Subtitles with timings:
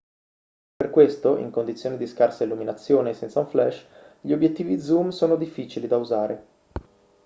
[0.77, 3.85] per questo in condizioni di scarsa illuminazione e senza un flash
[4.21, 6.45] gli obiettivi zoom sono difficili da usare